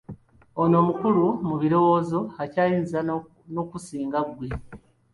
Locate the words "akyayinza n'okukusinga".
2.43-4.19